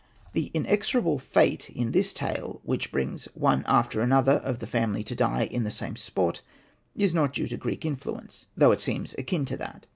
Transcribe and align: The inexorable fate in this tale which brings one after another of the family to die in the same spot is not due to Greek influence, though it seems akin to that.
The 0.33 0.49
inexorable 0.55 1.19
fate 1.19 1.69
in 1.69 1.91
this 1.91 2.11
tale 2.11 2.59
which 2.63 2.91
brings 2.91 3.25
one 3.35 3.63
after 3.67 4.01
another 4.01 4.31
of 4.37 4.57
the 4.57 4.65
family 4.65 5.03
to 5.03 5.13
die 5.13 5.43
in 5.51 5.63
the 5.63 5.69
same 5.69 5.95
spot 5.95 6.41
is 6.95 7.13
not 7.13 7.33
due 7.33 7.45
to 7.49 7.57
Greek 7.57 7.85
influence, 7.85 8.47
though 8.57 8.71
it 8.71 8.79
seems 8.81 9.13
akin 9.19 9.45
to 9.45 9.57
that. 9.57 9.85